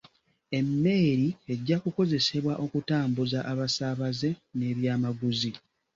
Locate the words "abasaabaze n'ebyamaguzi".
3.51-5.51